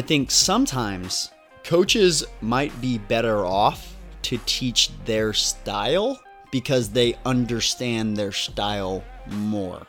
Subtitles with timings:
[0.00, 1.30] I think sometimes
[1.62, 6.18] coaches might be better off to teach their style
[6.50, 9.86] because they understand their style more.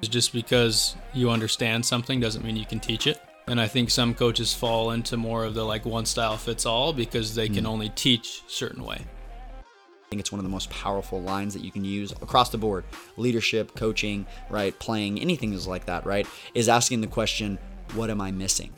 [0.00, 3.20] Just because you understand something doesn't mean you can teach it.
[3.46, 6.94] And I think some coaches fall into more of the like one style fits all
[6.94, 7.72] because they can hmm.
[7.72, 9.02] only teach certain way.
[9.02, 12.56] I think it's one of the most powerful lines that you can use across the
[12.56, 12.84] board.
[13.18, 14.78] Leadership, coaching, right?
[14.78, 16.26] Playing, anything is like that, right?
[16.54, 17.58] Is asking the question,
[17.94, 18.70] what am I missing?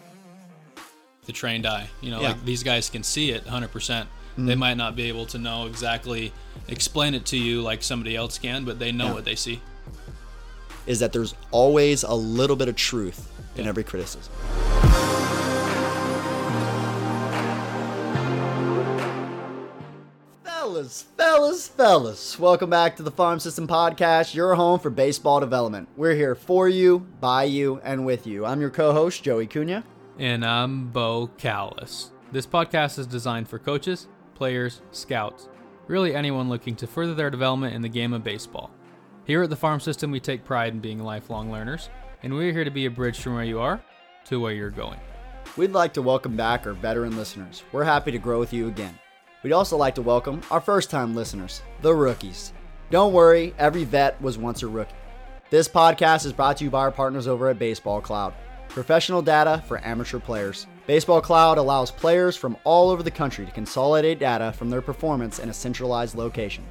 [1.26, 2.28] The trained eye, you know, Yeah.
[2.28, 4.06] like these guys can see it 100%.
[4.36, 4.58] They mm-hmm.
[4.58, 6.32] might not be able to know exactly
[6.68, 9.14] explain it to you like somebody else can, but they know Yeah.
[9.14, 9.60] what they see.
[10.86, 14.32] Is that there's always a little bit of truth in every criticism.
[20.74, 25.88] Fellas, fellas, fellas, welcome back to the Farm System Podcast, your home for baseball development.
[25.96, 28.44] We're here for you, by you, and with you.
[28.44, 29.84] I'm your co host, Joey Cunha.
[30.18, 32.10] And I'm Beau Kallas.
[32.32, 35.48] This podcast is designed for coaches, players, scouts,
[35.86, 38.72] really anyone looking to further their development in the game of baseball.
[39.26, 41.88] Here at the Farm System, we take pride in being lifelong learners,
[42.24, 43.80] and we're here to be a bridge from where you are
[44.24, 44.98] to where you're going.
[45.56, 47.62] We'd like to welcome back our veteran listeners.
[47.70, 48.98] We're happy to grow with you again.
[49.44, 52.54] We'd also like to welcome our first time listeners, the rookies.
[52.88, 54.94] Don't worry, every vet was once a rookie.
[55.50, 58.32] This podcast is brought to you by our partners over at Baseball Cloud,
[58.70, 60.66] professional data for amateur players.
[60.86, 65.38] Baseball Cloud allows players from all over the country to consolidate data from their performance
[65.38, 66.64] in a centralized location.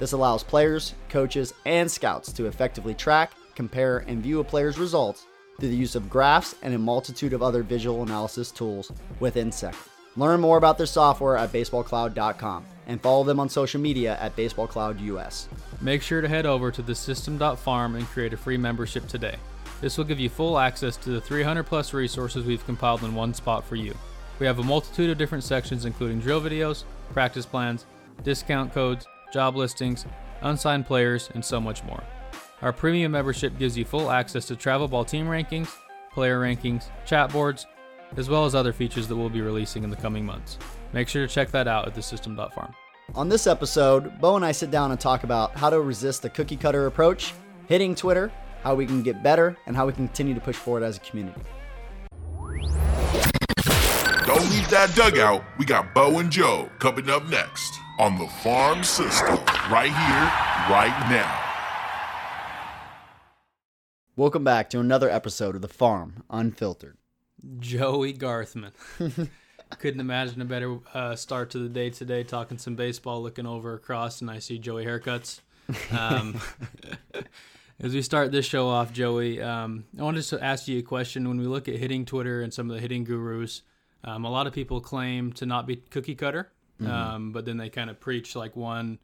[0.00, 5.26] This allows players, coaches, and scouts to effectively track, compare, and view a player's results
[5.60, 8.90] through the use of graphs and a multitude of other visual analysis tools
[9.20, 9.95] within seconds.
[10.16, 15.46] Learn more about their software at baseballcloud.com and follow them on social media at baseballcloudus.
[15.80, 19.36] Make sure to head over to the thesystem.farm and create a free membership today.
[19.80, 23.34] This will give you full access to the 300 plus resources we've compiled in one
[23.34, 23.94] spot for you.
[24.38, 27.84] We have a multitude of different sections, including drill videos, practice plans,
[28.22, 30.06] discount codes, job listings,
[30.40, 32.02] unsigned players, and so much more.
[32.62, 35.68] Our premium membership gives you full access to travel ball team rankings,
[36.12, 37.66] player rankings, chat boards,
[38.16, 40.58] as well as other features that we'll be releasing in the coming months.
[40.92, 42.74] Make sure to check that out at thesystem.farm.
[43.14, 46.30] On this episode, Beau and I sit down and talk about how to resist the
[46.30, 47.34] cookie cutter approach,
[47.68, 48.32] hitting Twitter,
[48.62, 51.00] how we can get better, and how we can continue to push forward as a
[51.00, 51.40] community.
[54.26, 55.44] Don't leave that dugout.
[55.56, 59.36] We got Beau and Joe coming up next on the Farm System,
[59.70, 60.30] right here,
[60.68, 61.42] right now.
[64.16, 66.96] Welcome back to another episode of The Farm Unfiltered.
[67.58, 68.72] Joey Garthman.
[69.78, 72.22] Couldn't imagine a better uh, start to the day today.
[72.22, 75.40] Talking some baseball, looking over across, and I see Joey haircuts.
[75.90, 76.40] Um,
[77.80, 81.28] as we start this show off, Joey, um, I wanted to ask you a question.
[81.28, 83.62] When we look at hitting Twitter and some of the hitting gurus,
[84.04, 86.52] um, a lot of people claim to not be cookie cutter,
[86.86, 88.98] um, but then they kind of preach like one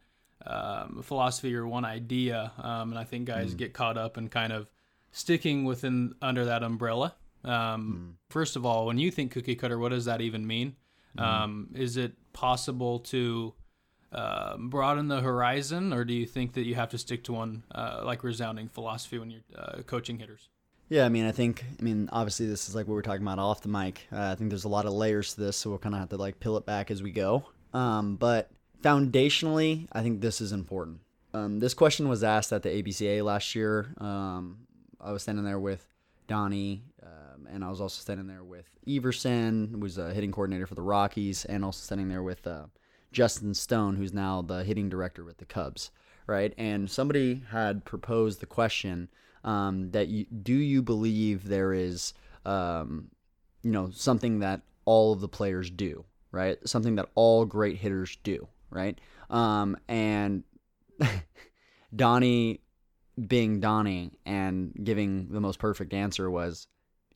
[0.47, 4.53] um, philosophy or one idea, um, and I think guys get caught up in kind
[4.53, 4.71] of
[5.11, 7.15] sticking within under that umbrella.
[7.45, 10.77] Um, First of all, when you think cookie cutter, what does that even mean?
[11.19, 13.53] Um, is it possible to
[14.13, 17.63] uh, broaden the horizon, or do you think that you have to stick to one
[17.75, 20.49] uh, like resounding philosophy when you're uh, coaching hitters?
[20.89, 23.39] Yeah, I mean, I think, I mean, obviously, this is like what we're talking about
[23.39, 24.07] off the mic.
[24.13, 26.11] Uh, I think there's a lot of layers to this, so we'll kind of have
[26.11, 27.45] to like peel it back as we go.
[27.73, 28.51] Um, but
[28.83, 31.01] foundationally, I think this is important.
[31.33, 33.95] Um, this question was asked at the ABCA last year.
[33.99, 34.67] Um,
[35.01, 35.87] I was standing there with
[36.27, 36.83] Donnie,
[37.47, 40.83] um, and I was also standing there with Everson, who's a hitting coordinator for the
[40.83, 42.65] Rockies, and also standing there with uh,
[43.13, 45.91] Justin Stone, who's now the hitting director with the Cubs,
[46.27, 46.55] right?
[46.59, 49.09] And somebody had proposed the question
[49.45, 52.15] um, that you, do you believe there is,
[52.45, 53.09] um,
[53.63, 56.59] you know, something that all of the players do, right?
[56.67, 58.99] Something that all great hitters do, right?
[59.31, 60.45] Um, and
[61.97, 62.61] Donnie
[63.27, 66.67] being Donnie and giving the most perfect answer was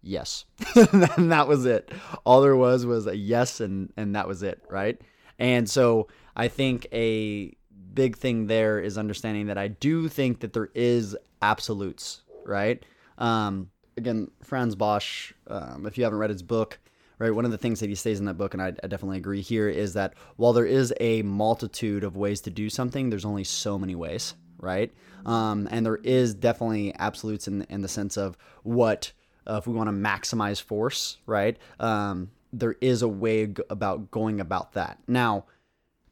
[0.06, 0.44] yes.
[0.75, 1.91] and that was it.
[2.25, 5.00] All there was was a yes and and that was it, right?
[5.38, 7.55] And so I think a
[7.93, 12.85] big thing there is understanding that I do think that there is absolutes, right?
[13.19, 16.79] Um, again, Frans Bosch, um, if you haven't read his book,
[17.19, 19.17] right, one of the things that he says in that book, and I, I definitely
[19.17, 23.25] agree here, is that while there is a multitude of ways to do something, there's
[23.25, 24.93] only so many ways, right?
[25.25, 29.12] Um, and there is definitely absolutes in, in the sense of what,
[29.47, 31.57] uh, if we want to maximize force, right?
[31.81, 34.99] Um, there is a way g- about going about that.
[35.07, 35.45] Now,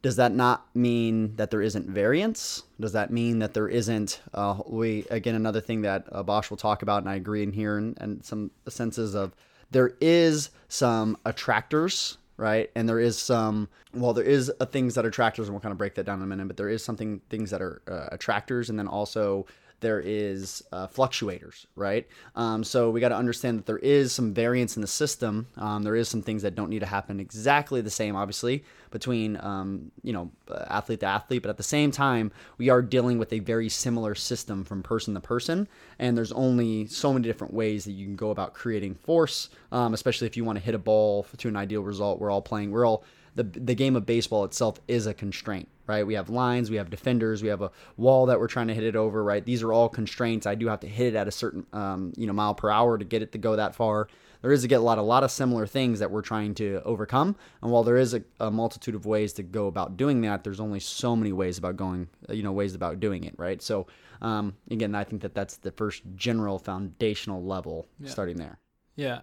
[0.01, 2.63] does that not mean that there isn't variance?
[2.79, 4.21] Does that mean that there isn't?
[4.33, 7.51] Uh, we again another thing that uh, Bosch will talk about, and I agree in
[7.51, 9.35] here, and, and some senses of
[9.71, 12.69] there is some attractors right?
[12.75, 15.77] And there is some, well, there is things that are attractors, and we'll kind of
[15.77, 16.47] break that down in a minute.
[16.47, 19.45] But there is something things that are uh, attractors, and then also
[19.79, 22.07] there is uh, fluctuators, right?
[22.35, 25.47] Um, so we got to understand that there is some variance in the system.
[25.57, 29.37] Um, there is some things that don't need to happen exactly the same, obviously, between
[29.41, 30.31] um, you know
[30.67, 34.15] athlete to athlete, but at the same time, we are dealing with a very similar
[34.15, 35.67] system from person to person,
[35.99, 39.93] and there's only so many different ways that you can go about creating force, um,
[39.93, 42.19] especially if you want to hit a ball to an ideal result.
[42.19, 42.71] We're all playing.
[42.71, 43.03] We're all
[43.35, 46.05] the the game of baseball itself is a constraint, right?
[46.05, 48.83] We have lines, we have defenders, we have a wall that we're trying to hit
[48.83, 49.43] it over, right?
[49.45, 50.45] These are all constraints.
[50.45, 52.97] I do have to hit it at a certain um, you know mile per hour
[52.97, 54.07] to get it to go that far.
[54.41, 56.81] There is a get a lot a lot of similar things that we're trying to
[56.83, 60.43] overcome, and while there is a, a multitude of ways to go about doing that,
[60.43, 63.61] there's only so many ways about going, you know, ways about doing it, right?
[63.61, 63.87] So
[64.21, 68.09] um, again, I think that that's the first general foundational level, Yeah.
[68.09, 68.59] starting there.
[68.95, 69.21] Yeah,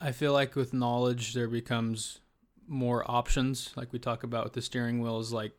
[0.00, 2.20] I feel like with knowledge there becomes
[2.66, 3.72] more options.
[3.74, 5.52] Like we talk about with the steering wheel, is like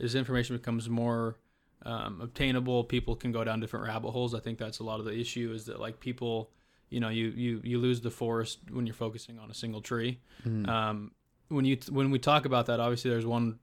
[0.00, 1.36] as information becomes more
[1.84, 4.34] um, obtainable, people can go down different rabbit holes.
[4.34, 6.50] I think that's a lot of the issue is that like people,
[6.90, 10.20] you know, you you you lose the forest when you're focusing on a single tree.
[10.68, 11.12] Um,
[11.48, 13.58] when you when we talk about that, obviously there's one,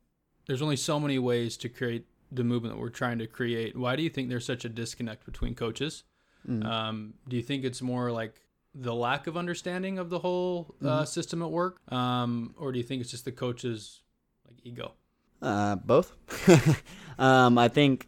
[0.48, 3.76] there's only so many ways to create the movement that we're trying to create.
[3.76, 6.04] Why do you think there's such a disconnect between coaches?
[6.64, 8.42] Um, do you think it's more like
[8.76, 12.84] the lack of understanding of the whole uh, system at work, um, or do you
[12.84, 14.02] think it's just the coach's
[14.48, 14.94] like ego?
[15.42, 16.14] Uh, both.
[17.20, 18.08] um, I think.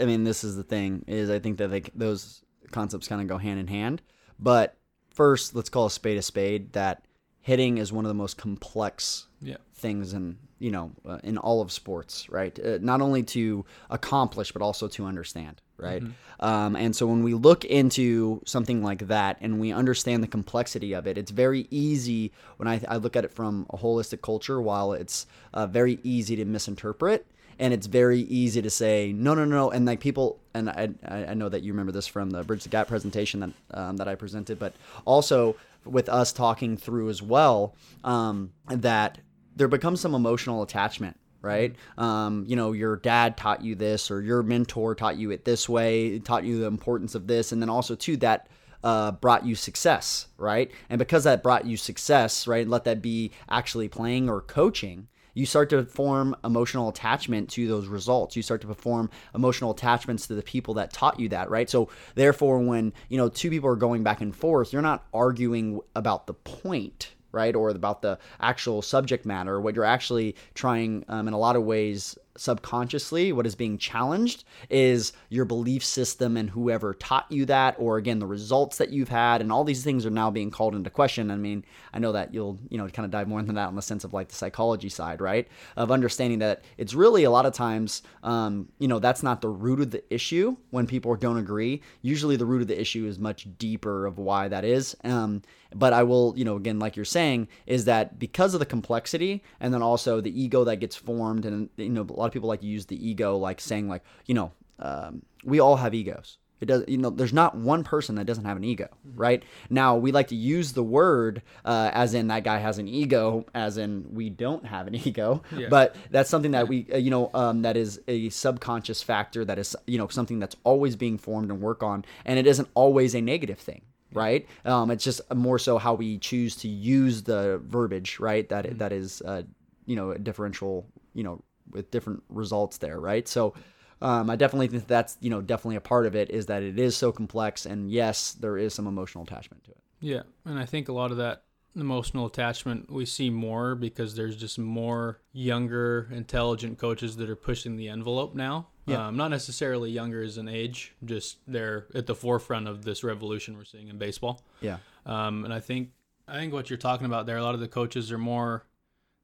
[0.00, 3.28] I mean, this is the thing: is I think that they, those concepts kind of
[3.28, 4.02] go hand in hand.
[4.38, 4.76] But
[5.10, 6.72] first, let's call a spade a spade.
[6.74, 7.04] That
[7.40, 9.56] hitting is one of the most complex Yeah.
[9.74, 12.58] things in you know uh, in all of sports, right?
[12.58, 16.02] Uh, not only to accomplish, but also to understand, right?
[16.40, 20.92] Um, and so when we look into something like that and we understand the complexity
[20.92, 24.60] of it, it's very easy when I, I look at it from a holistic culture.
[24.60, 27.26] While it's uh, very easy to misinterpret.
[27.58, 31.26] And it's very easy to say no, no, no, and like people, and I, I
[31.28, 34.06] I know that you remember this from the Bridge the Gap presentation that um, that
[34.06, 34.74] I presented, but
[35.06, 37.74] also with us talking through as well,
[38.04, 39.18] um, that
[39.54, 41.76] there becomes some emotional attachment right?
[41.96, 45.68] Um, you know your dad taught you this or your mentor taught you it this
[45.68, 47.52] way taught you the importance of this.
[47.52, 48.48] And then also too that
[48.82, 50.70] uh, brought you success right?
[50.90, 55.44] And because that brought you success right let that be actually playing or coaching you
[55.44, 58.36] start to form emotional attachment to those results.
[58.36, 61.68] You start to perform emotional attachments to the people that taught you that right?
[61.68, 65.80] So therefore when you know two people are going back and forth you're not arguing
[65.94, 71.28] about the point right or about the actual subject matter what you're actually trying um,
[71.28, 76.50] in a lot of ways subconsciously what is being challenged is your belief system and
[76.50, 80.04] whoever taught you that or again the results that you've had and all these things
[80.06, 81.30] are now being called into question.
[81.30, 83.76] I mean i know that you'll you know kind of dive more into that in
[83.76, 85.48] the sense of like the psychology side right?
[85.76, 89.48] Of understanding that it's really a lot of times um, you know that's not the
[89.48, 91.82] root of the issue when people don't agree.
[92.02, 94.96] Usually the root of the issue is much deeper of why that is.
[95.04, 95.42] Um,
[95.74, 99.42] but i will you know again like you're saying is that because of the complexity
[99.60, 102.60] and then also the ego that gets formed and you know lot of people like
[102.60, 106.38] to use the ego like saying like you know um, we all have egos.
[106.58, 109.42] It does you know there's not one person that doesn't have an ego right?
[109.68, 113.44] Now we like to use the word uh, as in that guy has an ego
[113.54, 115.68] as in we don't have an ego Yeah.
[115.68, 119.58] but that's something that we uh, you know um, that is a subconscious factor that
[119.58, 123.14] is you know something that's always being formed and work on and it isn't always
[123.14, 123.82] a negative thing
[124.14, 124.46] right?
[124.64, 128.48] Um, it's just more so how we choose to use the verbiage right?
[128.48, 129.42] That that is uh,
[129.84, 133.54] you know a differential you know with different results there right so
[134.02, 136.78] um, I definitely think that's you know definitely a part of it is that it
[136.78, 140.66] is so complex and yes there is some emotional attachment to it Yeah, and I
[140.66, 141.44] think a lot of that
[141.74, 147.76] emotional attachment we see more because there's just more younger, intelligent coaches that are pushing
[147.76, 148.68] the envelope now.
[148.86, 149.08] Yeah.
[149.08, 153.56] Um, not necessarily younger as an age, just they're at the forefront of this revolution
[153.56, 154.42] we're seeing in baseball.
[154.60, 155.90] yeah Um, and I think
[156.28, 158.64] I think what you're talking about there, a lot of the coaches are more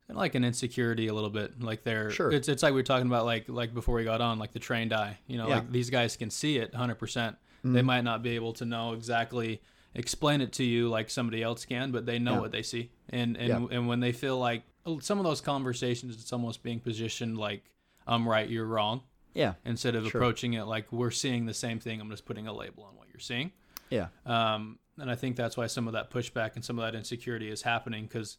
[0.08, 1.62] kind of like an insecurity a little bit.
[1.62, 2.30] Like they're Sure.
[2.32, 4.58] it's it's like we were talking about like like before we got on, like the
[4.58, 5.18] trained eye.
[5.26, 5.56] You know, Yeah.
[5.56, 6.96] like these guys can see it 100.
[6.96, 9.62] percent They might not be able to know exactly
[9.94, 12.40] explain it to you like somebody else can, but they know Yeah.
[12.40, 12.90] what they see.
[13.10, 13.76] And and Yeah.
[13.76, 14.62] and when they feel like
[15.00, 17.70] some of those conversations, it's almost being positioned like
[18.06, 19.02] I'm right, you're wrong,
[19.34, 20.20] yeah instead of Sure.
[20.20, 22.00] approaching it like we're seeing the same thing.
[22.00, 23.52] I'm just putting a label on what you're seeing.
[23.90, 26.96] yeah Um, and I think that's why some of that pushback and some of that
[26.98, 28.04] insecurity is happening.
[28.06, 28.38] Because,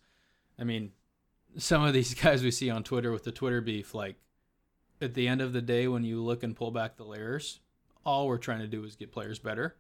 [0.60, 0.92] I mean,
[1.58, 4.16] some of these guys we see on Twitter with the Twitter beef, like
[5.02, 7.60] at the end of the day, when you look and pull back the layers,
[8.06, 9.76] all we're trying to do is get players better.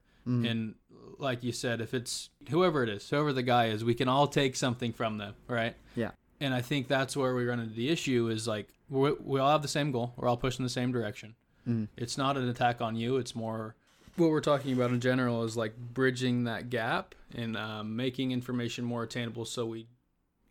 [0.45, 0.75] And
[1.17, 4.27] like you said, if it's whoever it is, whoever the guy is, we can all
[4.27, 5.75] take something from them, right?
[5.95, 6.11] Yeah.
[6.39, 9.51] And I think that's where we run into the issue is like we we all
[9.51, 10.13] have the same goal.
[10.15, 11.35] We're all pushing the same direction.
[11.97, 13.17] It's not an attack on you.
[13.17, 13.75] It's more
[14.15, 18.85] what we're talking about in general is like bridging that gap and um, making information
[18.85, 19.87] more attainable so we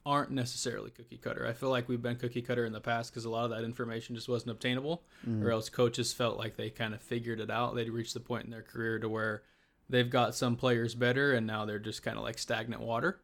[0.05, 1.47] aren't necessarily cookie cutter.
[1.47, 3.65] I feel like we've been cookie cutter in the past because a lot of that
[3.65, 5.03] information just wasn't obtainable,
[5.43, 7.75] or else coaches felt like they kind of figured it out.
[7.75, 9.43] They'd reached the point in their career to where
[9.89, 13.21] they've got some players better, and now they're just kind of like stagnant water.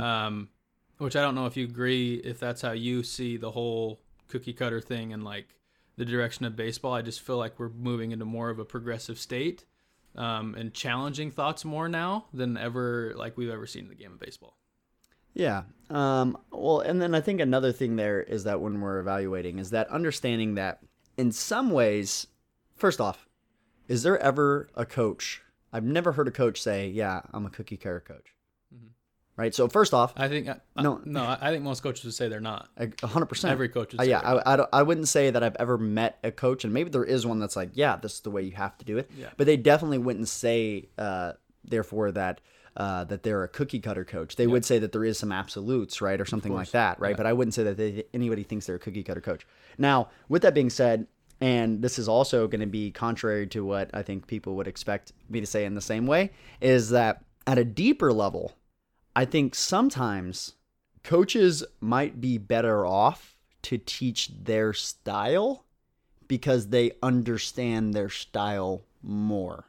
[0.00, 0.48] Um,
[0.98, 4.52] which I don't know if you agree if that's how you see the whole cookie
[4.52, 5.56] cutter thing and like
[5.96, 6.92] the direction of baseball.
[6.94, 9.64] I just feel like we're moving into more of a progressive state
[10.14, 14.12] um, and challenging thoughts more now than ever like we've ever seen in the game
[14.12, 14.56] of baseball.
[15.34, 15.62] Yeah.
[15.90, 19.70] Um, well, and then I think another thing there is that when we're evaluating is
[19.70, 20.80] that understanding that
[21.16, 22.26] in some ways,
[22.76, 23.28] first off,
[23.88, 25.42] is there ever a coach?
[25.72, 28.34] I've never heard a coach say, "Yeah, I'm a cookie cutter coach."
[29.36, 29.54] Right.
[29.54, 30.56] So first off, I think No.
[30.76, 31.22] no, no.
[31.24, 32.68] I I think most coaches would say they're not.
[32.76, 33.52] a hundred percent.
[33.52, 36.18] Every coach would Uh, yeah, I, I, don't- I wouldn't say that I've ever met
[36.22, 38.52] a coach, and maybe there is one that's like, yeah, this is the way you
[38.52, 39.10] have to do it.
[39.16, 39.28] Yeah.
[39.38, 41.32] But they definitely wouldn't say, uh,
[41.64, 42.42] therefore, that
[42.80, 44.36] uh, that they're a cookie cutter coach.
[44.36, 47.14] They would say that there is some absolutes, right, or something like that, right?
[47.14, 49.46] But I wouldn't say that they, anybody thinks they're a cookie cutter coach.
[49.76, 51.06] Now, with that being said,
[51.42, 55.12] and this is also going to be contrary to what I think people would expect
[55.28, 56.30] me to say in the same way,
[56.62, 58.56] is that at a deeper level,
[59.14, 60.54] I think sometimes
[61.04, 65.66] coaches might be better off to teach their style
[66.28, 69.66] because they understand their style more.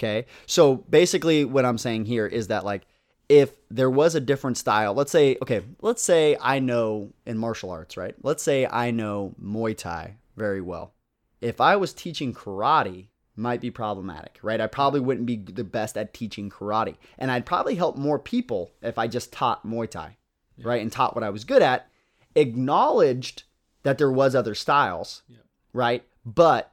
[0.00, 0.24] Okay.
[0.46, 2.86] So basically, what I'm saying here is that, like,
[3.28, 7.70] if there was a different style, let's say, okay, let's say I know in martial
[7.70, 8.14] arts, right?
[8.22, 10.94] Let's say I know Muay Thai very well.
[11.42, 14.60] If I was teaching karate, might be problematic, right?
[14.60, 16.96] I probably wouldn't be the best at teaching karate.
[17.18, 20.16] And I'd probably help more people if I just taught Muay Thai,
[20.62, 20.82] right?
[20.82, 21.88] And taught what I was good at,
[22.34, 23.44] acknowledged
[23.82, 25.38] that there was other styles, Yeah.
[25.72, 26.04] right?
[26.26, 26.72] But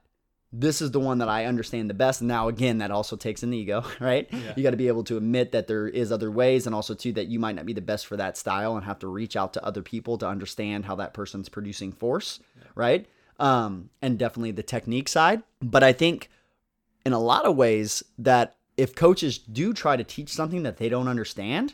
[0.53, 2.21] this is the one that I understand the best.
[2.21, 4.27] Now, again, that also takes an ego, right?
[4.31, 4.53] Yeah.
[4.55, 7.11] You got to be able to admit that there is other ways, and also too
[7.13, 9.53] that you might not be the best for that style, and have to reach out
[9.53, 12.39] to other people to understand how that person's producing force,
[12.75, 13.05] right?
[13.39, 15.43] Um, and definitely the technique side.
[15.61, 16.29] But I think
[17.05, 20.87] in a lot of ways that if coaches do try to teach something that they
[20.89, 21.73] don't understand,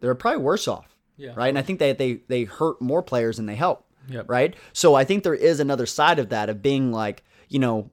[0.00, 1.32] they're probably worse off, Yeah.
[1.36, 1.48] right?
[1.48, 4.26] And I think that they they hurt more players than they help Yep.
[4.28, 4.54] right?
[4.72, 7.90] So I think there is another side of that of being like, you know,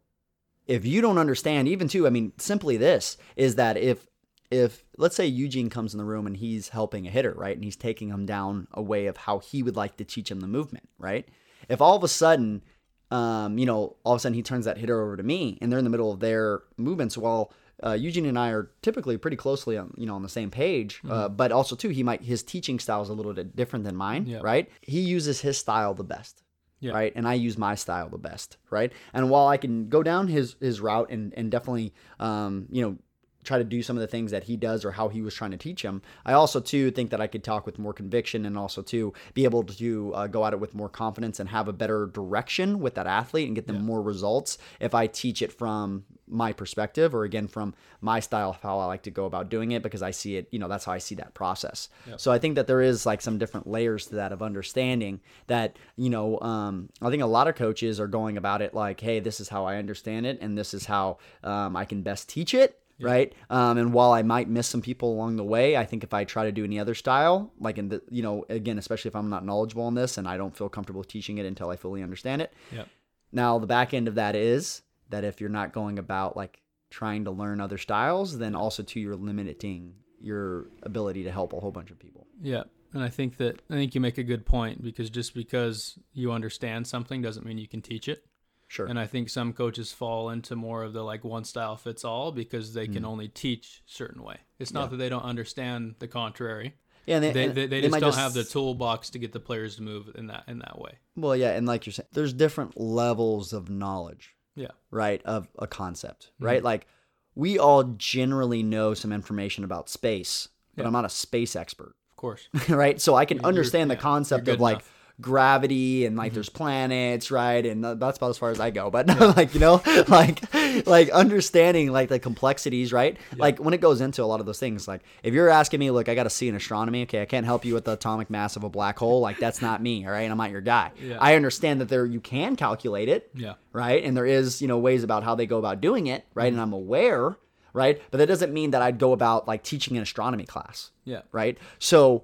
[0.68, 4.08] if you don't understand, even too, I mean, simply this is that if
[4.52, 7.64] if let's say Eugene comes in the room and he's helping a hitter, right, and
[7.64, 10.48] he's taking him down a way of how he would like to teach him the
[10.48, 11.28] movement, right?
[11.70, 12.62] If all of a sudden,
[13.10, 15.72] um, you know, all of a sudden he turns that hitter over to me and
[15.72, 17.52] they're in the middle of their movements, well.
[17.82, 21.02] Uh, Eugene and I are typically pretty closely on you know on the same page,
[21.10, 23.96] uh, but also too he might his teaching style is a little bit different than
[23.96, 24.40] mine, Yeah.
[24.42, 24.70] right?
[24.82, 26.44] He uses his style the best,
[26.80, 26.92] Yeah.
[26.94, 27.12] right?
[27.16, 28.92] And I use my style the best, right?
[29.14, 32.98] And while I can go down his his route and and definitely, um, you know,
[33.44, 35.52] try to do some of the things that he does or how he was trying
[35.52, 38.58] to teach him, I also too think that I could talk with more conviction and
[38.58, 41.74] also too be able to uh, go at it with more confidence and have a
[41.74, 46.06] better direction with that athlete and get them more results if I teach it from
[46.34, 49.72] my perspective or again from my style of how I like to go about doing
[49.72, 51.90] it because I see it, you know, that's how I see that process.
[52.18, 55.78] So I think that there is like some different layers to that of understanding that,
[55.96, 59.20] you know, um, I think a lot of coaches are going about it like, hey,
[59.20, 62.54] this is how I understand it and this is how um, I can best teach
[62.54, 62.80] it.
[63.00, 63.34] Right.
[63.50, 66.24] Um, and while I might miss some people along the way, I think if I
[66.24, 69.30] try to do any other style, like in the, you know, again, especially if I'm
[69.30, 72.42] not knowledgeable in this and I don't feel comfortable teaching it until I fully understand
[72.42, 72.88] it, Yep.
[73.32, 77.24] now, the back end of that is that if you're not going about like trying
[77.26, 81.72] to learn other styles, then also too you're limiting your ability to help a whole
[81.72, 82.28] bunch of people.
[82.42, 82.64] Yeah.
[82.94, 86.32] And I think that I think you make a good point because just because you
[86.32, 88.26] understand something doesn't mean you can teach it.
[88.68, 88.86] Sure.
[88.88, 92.32] And I think some coaches fall into more of the like one style fits all
[92.32, 92.94] because they Mm.
[92.94, 94.38] can only teach certain way.
[94.60, 96.76] It's not that they don't understand the contrary.
[97.06, 99.82] yeah, They, and they, they just don't have the toolbox to get the players to
[99.84, 100.94] move in that in that way.
[101.16, 104.68] well, yeah, and like you're saying, there's different levels of knowledge, Yeah.
[104.92, 106.46] right, of a concept, Mm-hmm.
[106.46, 106.64] right?
[106.64, 106.88] Like
[107.36, 110.88] we all generally know some information about space, but Yeah.
[110.88, 111.96] I'm not a space expert.
[112.12, 112.48] Of course.
[112.70, 113.02] right?
[113.02, 114.93] So I can You're- understand the yeah, concept you're of like enough.
[115.24, 115.32] Mm-hmm.
[115.32, 117.66] gravity and like there's planets, right?
[117.66, 118.90] And that's about as far as I go.
[118.90, 120.42] But like you know, like
[120.86, 123.18] like understanding like the complexities, right?
[123.38, 125.92] Like when it goes into a lot of those things, like if you're asking me,
[125.92, 127.04] look, I got to see in astronomy.
[127.04, 129.22] Okay, I can't help you with the atomic mass of a black hole.
[129.22, 130.30] Like that's not me, all right?
[130.30, 130.92] I'm not your guy.
[131.02, 131.18] Yeah.
[131.20, 133.54] I understand that there you can calculate it Yeah.
[133.72, 134.04] right?
[134.04, 136.52] And there is, you know, ways about how they go about doing it, right?
[136.52, 137.38] And I'm aware,
[137.74, 138.02] right?
[138.12, 141.22] But that doesn't mean that I'd go about like teaching an astronomy class, Yeah.
[141.32, 141.58] right?
[141.80, 142.24] So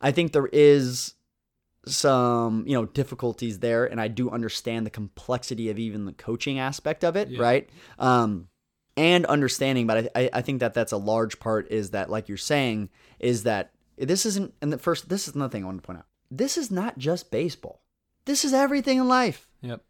[0.00, 1.14] I think there is
[1.86, 6.58] some, you know, difficulties there and I do understand the complexity of even the coaching
[6.58, 7.40] aspect of it, Yeah.
[7.42, 7.70] right?
[7.98, 8.48] Um
[8.96, 12.28] and understanding, but I, I- I think that that's a large part is that, like
[12.28, 15.82] you're saying, is that this isn't, and the first, this is another thing I want
[15.82, 16.06] to point out.
[16.30, 17.82] This is not just baseball.
[18.24, 19.82] This is everything in life Yep.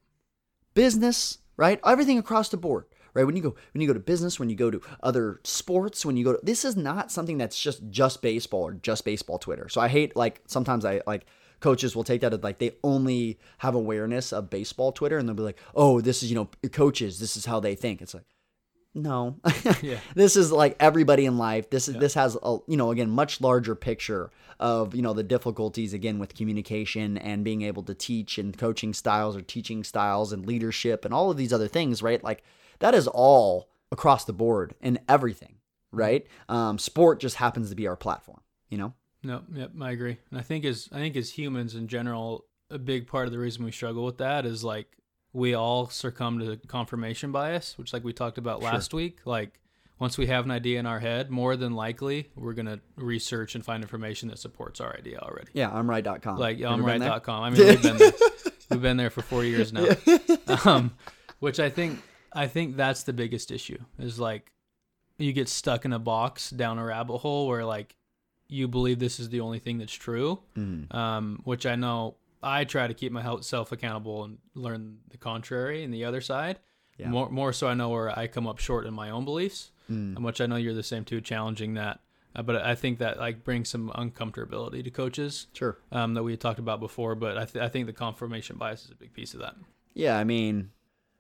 [0.74, 1.80] business, right?
[1.86, 3.24] Everything across the board, right?
[3.24, 6.16] When you go when you go to business, when you go to other sports, when
[6.16, 9.68] you go to this is not something that's just just baseball or just baseball Twitter.
[9.68, 11.26] So I hate like sometimes I like
[11.61, 15.37] coaches will take that as like they only have awareness of baseball Twitter and they'll
[15.37, 18.25] be like, "Oh, this is, you know, coaches, this is how they think." It's like
[18.94, 19.37] no.
[19.82, 19.99] Yeah.
[20.14, 21.68] this is like everybody in life.
[21.68, 24.30] This is this has a you know again much larger picture
[24.61, 28.94] of you know the difficulties again with communication and being able to teach and coaching
[28.94, 32.23] styles or teaching styles and leadership and all of these other things, right?
[32.23, 32.44] Like
[32.78, 35.56] that is all across the board in everything,
[35.90, 36.26] right?
[36.49, 38.94] Um, sport just happens to be our platform, you know.
[39.24, 40.18] No, yep, I agree.
[40.30, 43.38] And I think as I think as humans in general, a big part of the
[43.38, 44.86] reason we struggle with that is like
[45.32, 49.20] we all succumb to confirmation bias, which like we talked about last week.
[49.24, 49.60] Like
[49.98, 53.64] once we have an idea in our head, more than likely we're gonna research and
[53.64, 55.50] find information that supports our idea already.
[55.52, 56.38] Yeah, I'm right.com.
[56.38, 56.68] Like there?
[56.68, 57.42] I'm right.com.
[57.42, 58.12] I mean, we've been there.
[58.70, 59.86] we've been there for four years now.
[60.66, 60.92] Um,
[61.40, 62.00] which I think
[62.32, 64.52] I think that's the biggest issue is like
[65.18, 67.96] you get stuck in a box down a rabbit hole where like
[68.48, 70.40] you believe this is the only thing that's true.
[70.56, 70.94] Mm-hmm.
[70.96, 75.92] Um, which I know I try to keep myself accountable and learn the contrary and
[75.92, 76.58] the other side.
[76.98, 77.08] Yeah.
[77.08, 80.16] More more so I know where I come up short in my own beliefs, Mm.
[80.16, 82.00] and which I know you're the same too, challenging that.
[82.36, 85.76] Uh, but I think that like brings some uncomfortability to coaches Sure.
[85.92, 87.14] um, that we had talked about before.
[87.14, 89.54] But I, th- I think the confirmation bias is a big piece of that.
[89.94, 90.70] Yeah, I mean,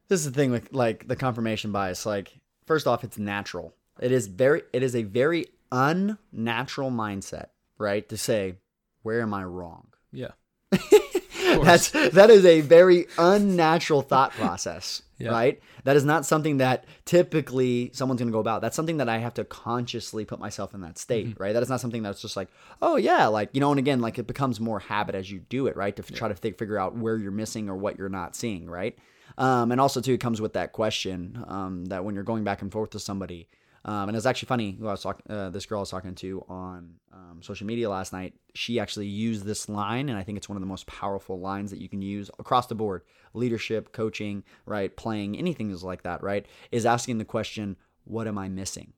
[0.08, 2.04] this is the thing with like the confirmation bias.
[2.06, 3.74] Like, first off, it's natural.
[4.00, 7.46] It is very, it is a very unnatural mindset,
[7.78, 8.08] right?
[8.08, 8.54] To say,
[9.02, 9.88] where am I wrong?
[10.12, 10.30] Yeah.
[11.62, 15.30] That's that is a very unnatural thought process, Yeah.
[15.30, 15.60] right?
[15.84, 18.62] That is not something that typically someone's going to go about.
[18.62, 21.42] That's something that I have to consciously put myself in that state, Mm-hmm.
[21.42, 21.52] right?
[21.52, 22.48] That is not something that's just like,
[22.82, 23.70] oh yeah, like you know.
[23.70, 25.94] And again, like it becomes more habit as you do it, right?
[25.96, 28.68] To f- try to fi- figure out where you're missing or what you're not seeing,
[28.68, 28.96] right?
[29.36, 32.62] Um, and also too, it comes with that question um, that when you're going back
[32.62, 33.48] and forth to somebody.
[33.86, 34.72] Um, and it's actually funny.
[34.72, 37.90] Who I was talking, uh, this girl I was talking to on um, social media
[37.90, 38.34] last night.
[38.54, 41.70] She actually used this line, and I think it's one of the most powerful lines
[41.70, 43.02] that you can use across the board:
[43.34, 46.46] leadership, coaching, right, playing, anything is like that, right?
[46.72, 48.94] Is asking the question, "What am I missing?"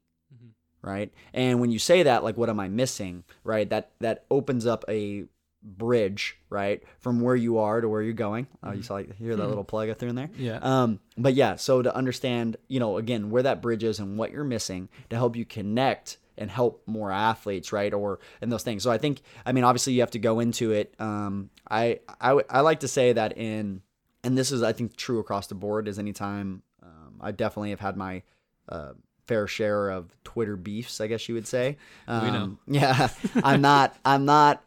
[0.83, 4.67] Right, and when you say that, like, "What am I missing?" Right, that that opens
[4.67, 5.25] up a
[5.67, 8.47] bridge, right, from where you are to where you're going.
[8.63, 10.31] Oh, you saw like hear that little plug I threw in there.
[10.39, 10.59] Yeah.
[10.63, 14.31] Um, but yeah, so to understand, you know, again, where that bridge is and what
[14.31, 17.93] you're missing to help you connect and help more athletes, right?
[17.93, 18.83] Or and those things.
[18.83, 20.95] So I think, I mean, obviously you have to go into it.
[20.99, 23.83] Um, I I, w- I like to say that in,
[24.23, 25.89] and this is I think true across the board.
[25.89, 28.23] Is anytime um, I definitely have had my
[28.69, 28.93] uh,
[29.27, 31.77] fair share of Twitter beefs, I guess you would say.
[32.07, 32.59] Um, know.
[32.81, 33.09] Yeah,
[33.43, 33.97] I'm not.
[34.05, 34.63] I'm not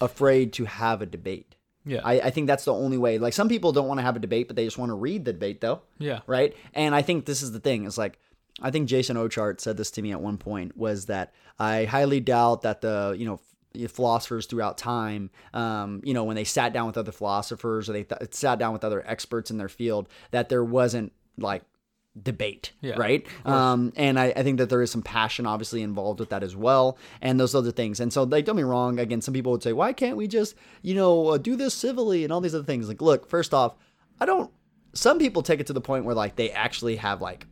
[0.00, 1.54] afraid to have a debate.
[1.84, 2.00] Yeah.
[2.04, 3.18] I, I think that's the only way.
[3.18, 5.24] Like some people don't want to have a debate, but they just want to read
[5.24, 5.82] the debate, though.
[5.98, 6.20] Yeah.
[6.26, 6.56] Right.
[6.74, 7.86] And I think this is the thing.
[7.86, 8.18] It's like
[8.60, 12.20] I think Jason Ochart said this to me at one point was that I highly
[12.20, 13.40] doubt that the you know
[13.88, 18.04] philosophers throughout time, um, you know, when they sat down with other philosophers or they
[18.04, 21.62] th- sat down with other experts in their field, that there wasn't like
[22.22, 23.26] debate, Yeah, right?
[23.44, 26.56] Um, and I, I think that there is some passion obviously involved with that as
[26.56, 28.00] well, and those other things.
[28.00, 28.98] And so, like, don't be wrong.
[28.98, 32.24] Again, some people would say, why can't we just, you know, uh, do this civilly
[32.24, 32.88] and all these other things?
[32.88, 33.76] Like, look, first off,
[34.20, 34.50] I don't.
[34.94, 37.46] Some people take it to the point where like they actually have like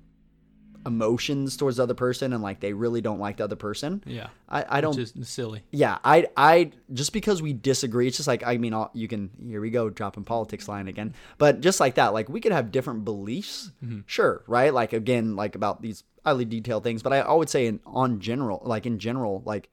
[0.86, 4.02] emotions towards the other person and like they really don't like the other person.
[4.06, 4.28] Yeah.
[4.48, 5.62] I, I don't is silly.
[5.70, 9.30] yeah, I I just because we disagree, it's just like I mean, I'll, you can
[9.46, 12.70] here we go dropping politics line again, but just like that, like we could have
[12.70, 14.00] different beliefs, mm-hmm.
[14.06, 14.72] sure, right?
[14.72, 18.20] Like again, like about these highly detailed things, but I, I would say in on
[18.20, 19.68] general, like in general, like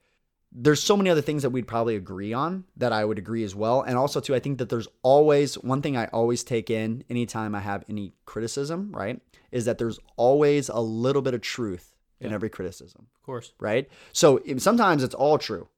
[0.54, 3.54] there's so many other things that we'd probably agree on that I would agree as
[3.54, 7.04] well, and also too, I think that there's always one thing I always take in
[7.08, 9.20] anytime I have any criticism, right,
[9.52, 13.52] is that there's always a little bit of truth in every criticism Of course.
[13.60, 13.88] right?
[14.12, 15.68] So sometimes it's all true,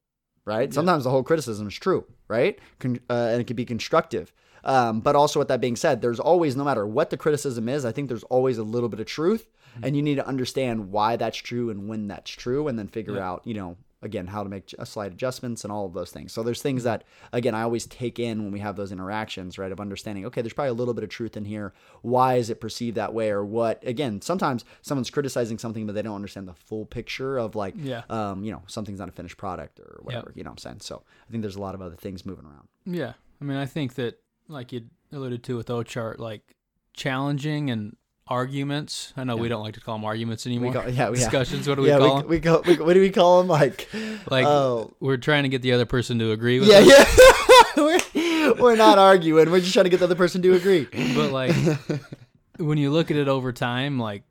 [0.45, 0.73] right?
[0.73, 2.59] Sometimes the whole criticism is true, right?
[2.79, 4.33] Con- uh, and it can be constructive.
[4.63, 7.85] Um, but also, with that being said, there's always, no matter what the criticism is,
[7.85, 9.51] I think there's always a little bit of truth,
[9.83, 13.17] and you need to understand why that's true and when that's true, and then figure
[13.17, 13.29] Yeah.
[13.31, 16.33] out, you know, again how to make a slight adjustments and all of those things.
[16.33, 19.73] So there's things that again I always take in when we have those interactions, right?
[19.73, 21.73] Of understanding, okay, there's probably a little bit of truth in here.
[22.03, 23.83] Why is it perceived that way, or what?
[23.87, 28.03] Again, sometimes someone's criticizing something, but they don't understand the full picture of like, Yeah.
[28.11, 30.33] um, you know, something's not a finished product or whatever.
[30.37, 30.81] You know what I'm saying?
[30.83, 32.69] So I think there's a lot of other things moving around.
[32.87, 36.55] Yeah, I mean, I think that like you alluded to with Ochart, like
[36.93, 39.13] challenging and arguments.
[39.17, 40.71] I know we don't like to call them arguments anymore.
[40.71, 41.69] We call, yeah, we, Discussions.
[41.69, 42.31] What do we yeah, call we, them?
[42.31, 43.49] we call we, what do we call them?
[43.49, 43.89] Like,
[44.31, 47.19] Like oh, we're trying to get the other person to agree with yeah, us.
[47.77, 47.77] yeah.
[47.77, 49.51] we're, we're not arguing.
[49.51, 50.89] We're just trying to get the other person to agree.
[51.15, 51.55] But like
[52.59, 54.23] when you look at it over time, like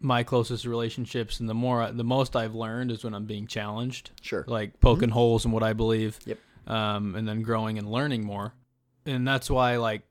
[0.00, 4.10] my closest relationships and the more the most I've learned is when I'm being challenged.
[4.20, 4.44] Sure.
[4.46, 6.18] Like poking holes in what I believe.
[6.26, 6.38] Yep.
[6.66, 8.52] Um, and then growing and learning more.
[9.06, 10.02] And that's why like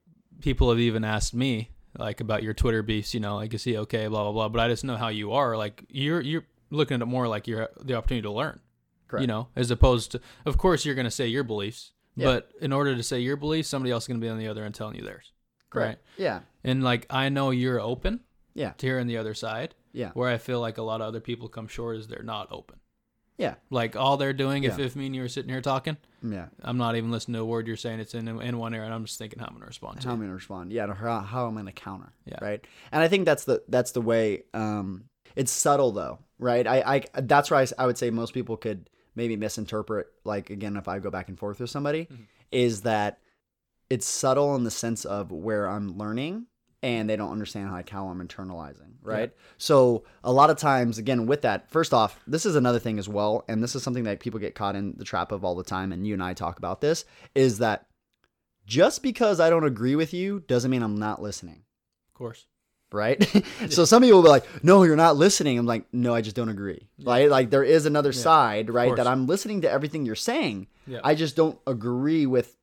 [0.42, 3.78] people have even asked me like about your Twitter beefs, you know, like is see,
[3.78, 4.50] okay, blah blah blah.
[4.50, 5.58] But I just know how you are.
[5.58, 8.60] Like you're you're looking at it more like you're the opportunity to learn.
[9.08, 9.22] Correct.
[9.22, 11.92] You know, as opposed to of course you're gonna say your beliefs.
[12.16, 12.26] Yeah.
[12.28, 14.64] But in order to say your beliefs, somebody else is gonna be on the other
[14.64, 15.32] end telling you theirs.
[15.74, 15.98] Right.
[16.18, 16.42] Yeah.
[16.64, 18.22] And like I know you're open
[18.54, 18.72] Yeah.
[18.78, 19.76] to hearing the other side.
[19.94, 20.12] Yeah.
[20.14, 22.80] Where I feel like a lot of other people come short is they're not open.
[23.38, 23.56] Yeah.
[23.70, 26.48] Like all they're doing, if, if me and you were sitting here talking, Yeah.
[26.62, 28.00] I'm not even listening to a word you're saying.
[28.00, 30.08] It's in in one ear, and I'm just thinking how I'm gonna respond to.
[30.08, 30.16] How it.
[30.16, 30.72] I'm gonna respond?
[30.72, 30.94] Yeah.
[30.94, 32.14] How, how am I gonna counter?
[32.26, 32.38] Yeah.
[32.42, 32.64] Right.
[32.92, 34.44] And I think that's the that's the way.
[34.54, 35.06] Um,
[35.36, 36.68] it's subtle though, right?
[36.68, 40.08] I I that's where I would say most people could maybe misinterpret.
[40.24, 42.24] Like again, if I go back and forth with somebody, Mm-hmm.
[42.52, 43.20] is that
[43.90, 46.46] it's subtle in the sense of where I'm learning
[46.84, 49.32] and they don't understand like how I'm internalizing, right?
[49.58, 53.08] So a lot of times, again, with that, first off, this is another thing as
[53.08, 55.64] well, and this is something that people get caught in the trap of all the
[55.64, 57.86] time, and you and I talk about this, is that
[58.66, 61.64] just because I don't agree with you doesn't mean I'm not listening.
[62.10, 62.46] Of course.
[62.92, 63.24] Right.
[63.70, 65.58] so some people will be like, no, you're not listening.
[65.60, 66.88] I'm like, no, I just don't agree.
[67.04, 67.30] Right.
[67.30, 68.96] Like there is another side, right?
[68.96, 70.68] That I'm listening to everything you're saying.
[70.88, 71.00] Yeah.
[71.04, 72.56] I just don't agree with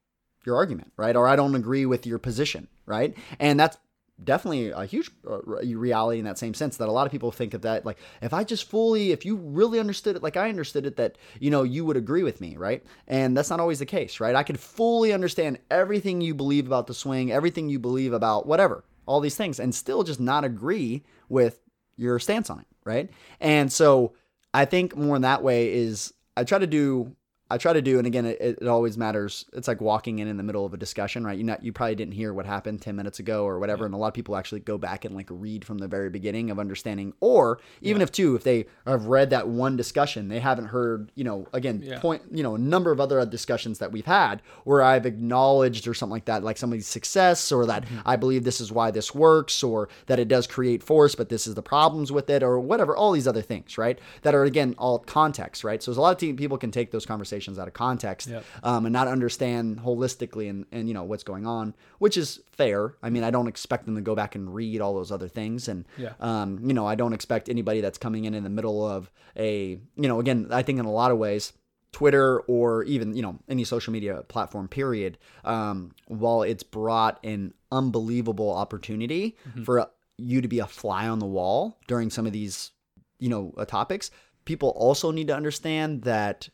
[0.45, 1.15] your argument, right?
[1.15, 3.17] Or I don't agree with your position, right?
[3.39, 3.79] And that's
[4.23, 7.55] definitely a huge uh, reality in that same sense that a lot of people think
[7.55, 10.87] of that like if I just fully if you really understood it like I understood
[10.87, 12.85] it that you know you would agree with me, right?
[13.07, 14.35] And that's not always the case, right?
[14.35, 18.85] I could fully understand everything you believe about the swing, everything you believe about whatever,
[19.07, 21.61] all these things and still just not agree with
[21.97, 23.11] your stance on it, right?
[23.41, 24.15] And so
[24.55, 27.15] I think more in that way is I try to do
[27.51, 29.47] I try to do, and again, it, it always matters.
[29.55, 31.39] It's like walking in in the middle of a discussion, right?
[31.39, 33.97] You not you probably didn't hear what happened ten minutes ago or whatever, and a
[33.97, 37.15] lot of people actually go back and like read from the very beginning of understanding,
[37.21, 41.25] or even if two, if they have read that one discussion, they haven't heard, you
[41.25, 41.99] know, again, Yeah.
[42.01, 45.95] point, you know, a number of other discussions that we've had where I've acknowledged or
[45.95, 48.01] something like that, like somebody's success, or that mm-hmm.
[48.05, 51.47] I believe this is why this works, or that it does create force, but this
[51.47, 53.99] is the problems with it, or whatever, all these other things, right?
[54.21, 55.83] That are again all context, right?
[55.83, 58.45] So there's a lot of people can take those conversations out of context Yep.
[58.63, 62.95] um, and not understand holistically and, and you know what's going on, which is fair.
[63.03, 65.69] I mean, I don't expect them to go back and read all those other things,
[65.69, 66.15] and Yeah.
[66.21, 69.79] um, you know, I don't expect anybody that's coming in in the middle of a,
[69.97, 71.53] you know, again, I think in a lot of ways.
[71.91, 77.55] Twitter or even you know any social media platform period um, while it's brought an
[77.73, 82.73] unbelievable opportunity for you to be a fly on the wall during some of these
[83.19, 84.11] you know uh, topics
[84.45, 86.51] people also need to understand that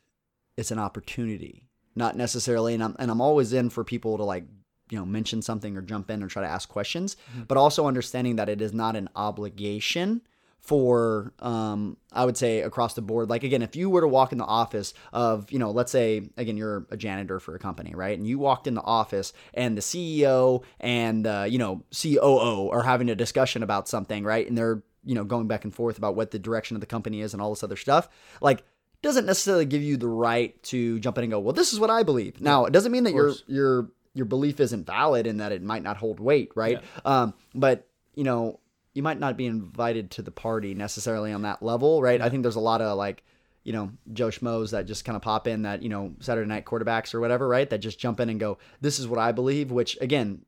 [0.57, 1.67] it's an opportunity.
[1.95, 4.43] Not necessarily and I'm, and I'm always in for people to like
[4.89, 8.35] you know mention something or jump in or try to ask questions but also understanding
[8.35, 10.21] that it is not an obligation
[10.59, 13.29] for um i would say across the board.
[13.29, 16.29] Like again if you were to walk in the office of you know let's say
[16.37, 18.17] again you're a janitor for a company right?
[18.17, 22.83] And you walked in the office and the ceo and uh, you know coo are
[22.83, 24.47] having a discussion about something right?
[24.47, 27.21] And they're you know going back and forth about what the direction of the company
[27.21, 28.09] is and all this other stuff.
[28.41, 28.63] Like
[29.05, 31.89] doesn't necessarily give you the right to jump in and go well this is what
[31.89, 32.41] i believe.
[32.41, 35.83] Now it doesn't mean that your your your belief isn't valid and that it might
[35.83, 36.81] not hold weight right?
[37.05, 38.59] Um but you know
[38.95, 42.21] you might not be invited to the party necessarily on that level, right?
[42.21, 43.23] I think there's a lot of like,
[43.63, 46.65] you know, Joe Schmoes that just kind of pop in that, you know, Saturday night
[46.65, 47.69] quarterbacks or whatever, right?
[47.69, 50.43] That just jump in and go, this is what I believe, which again,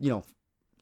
[0.00, 0.24] you know,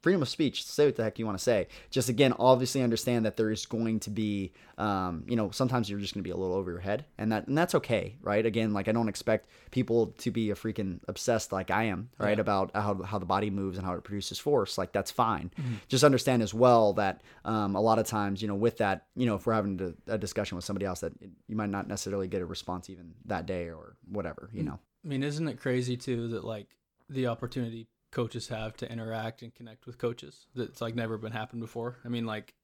[0.03, 1.69] freedom of speech, say what the heck you want to say.
[1.91, 6.01] Just again, obviously understand that there is going to be, um, you know, sometimes you're
[6.01, 8.45] just going to be a little over your head, and that and that's okay, right?
[8.47, 12.39] Again, like I don't expect people to be a freaking obsessed like I am, right,
[12.39, 12.41] Yeah.
[12.41, 14.79] about how how the body moves and how it produces force.
[14.79, 15.51] Like that's fine.
[15.61, 15.75] Mm-hmm.
[15.89, 19.27] Just understand as well that um, a lot of times, you know, with that, you
[19.27, 21.13] know, if we're having to, a discussion with somebody else, that
[21.47, 24.57] you might not necessarily get a response even that day or whatever, Mm.
[24.57, 24.79] you know.
[25.05, 26.69] I mean, isn't it crazy too that like
[27.09, 31.61] the opportunity coaches have to interact and connect with coaches that's like never been happened
[31.63, 31.99] before?
[32.05, 32.55] I mean, like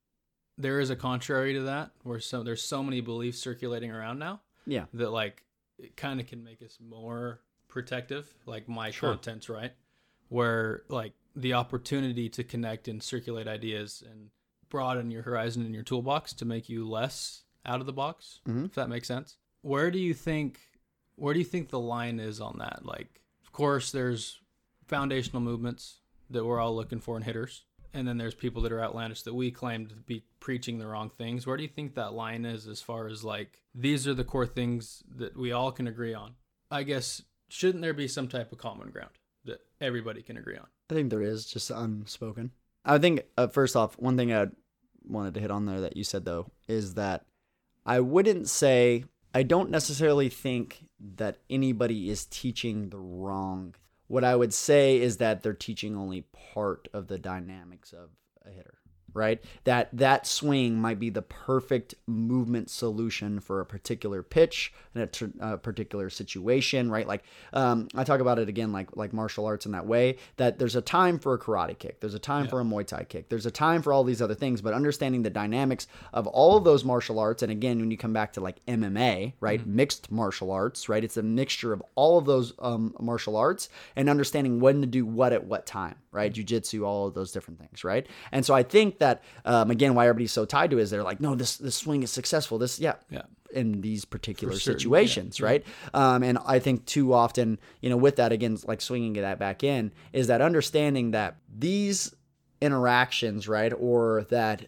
[0.59, 4.41] there is a contrary to that where so there's so many beliefs circulating around now
[4.67, 4.87] Yeah.
[4.95, 5.45] that like
[5.79, 9.11] it kind of can make us more protective like my Sure.
[9.11, 9.73] content's right
[10.29, 14.31] where like the opportunity to connect and circulate ideas and
[14.71, 18.65] broaden your horizon in your toolbox to make you less out of the box Mhm.
[18.67, 20.61] if that makes sense where do you think
[21.17, 24.41] where do you think the line is on that like of course there's
[24.87, 28.83] foundational movements that we're all looking for in hitters and then there's people that are
[28.83, 32.12] outlandish that we claim to be preaching the wrong things where do you think that
[32.12, 35.87] line is as far as like these are the core things that we all can
[35.87, 36.35] agree on
[36.70, 39.12] i guess shouldn't there be some type of common ground
[39.44, 42.53] that everybody can agree on I think there is just unspoken.
[42.85, 44.46] I think uh, first off, one thing I
[45.05, 47.25] wanted to hit on there that you said though is that
[47.85, 50.85] I wouldn't say I don't necessarily think
[51.16, 53.75] that anybody is teaching the wrong.
[54.09, 58.11] What I would say is that they're teaching only part of the dynamics of
[58.45, 58.79] a hitter,
[59.17, 59.43] right?
[59.65, 65.07] That that swing might be the perfect movement solution for a particular pitch in a,
[65.07, 67.07] tr- a particular situation, right?
[67.07, 70.19] Like um, I talk about it again, like like martial arts in that way.
[70.37, 73.05] That there's a time for a karate kick, there's a time for a Muay Thai
[73.05, 74.61] kick, there's a time for all these other things.
[74.61, 78.13] But understanding the dynamics of all of those martial arts, and again, when you come
[78.13, 82.27] back to like MMA, right, mixed martial arts, right, it's a mixture of all of
[82.27, 86.85] those um, martial arts and understanding when to do what at what time, right, jujitsu,
[86.85, 88.07] all of those different things, right.
[88.33, 91.05] And so I think that um, again, why everybody's so tied to it is they're
[91.05, 92.59] like, no, this this swing is successful.
[92.59, 95.67] This, yeah, yeah in these particular certain, situations, yeah, right?
[95.95, 99.63] Um, and I think too often, you know, with that again, like swinging that back
[99.63, 102.15] in, is that understanding that these
[102.61, 104.67] interactions, right, or that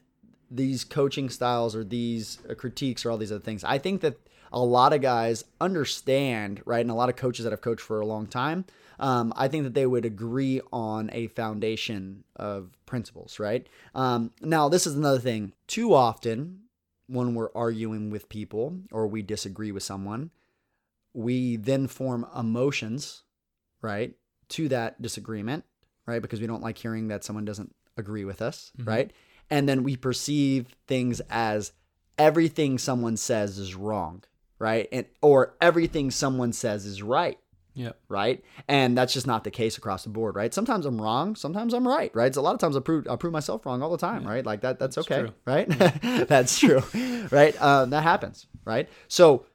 [0.51, 3.65] these coaching styles or these critiques or all these other things.
[3.65, 4.17] I think that
[4.53, 8.01] a lot of guys understand, right, and a lot of coaches that have coached for
[8.01, 8.65] a long time.
[9.01, 13.67] Um, I think that they would agree on a foundation of principles, right?
[13.95, 15.53] Um, now, this is another thing.
[15.69, 16.63] Too often,
[17.07, 20.31] when we're arguing with people or we disagree with someone,
[21.15, 23.23] we then form emotions,
[23.83, 24.15] right,
[24.51, 25.65] to that disagreement,
[26.07, 26.21] right?
[26.21, 29.13] Because we don't like hearing that someone doesn't agree with us, right?
[29.51, 31.73] And then we perceive things as
[32.19, 34.23] everything someone says is wrong,
[34.59, 34.89] right?
[34.93, 37.39] And or everything someone says is right
[37.75, 38.43] yeah right?
[38.67, 40.53] And that's just not the case across the board, right?
[40.53, 42.35] Sometimes I'm wrong, sometimes I'm right, right?
[42.35, 44.45] So a lot of times I prove I prove myself wrong all the time, right?
[44.45, 45.35] Like that that's, That's okay, true.
[45.45, 45.69] right?
[46.29, 46.83] that's true,
[47.31, 47.55] right?
[47.61, 48.89] Uh, that happens, right?
[49.07, 49.47] So